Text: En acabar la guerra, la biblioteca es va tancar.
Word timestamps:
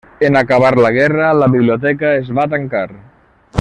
En 0.27 0.35
acabar 0.39 0.71
la 0.85 0.89
guerra, 0.95 1.29
la 1.43 1.51
biblioteca 1.57 2.15
es 2.25 2.35
va 2.39 2.51
tancar. 2.55 2.87